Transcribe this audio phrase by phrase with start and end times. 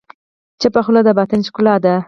[0.61, 1.93] چپه خوله، د باطن ښکلا ده.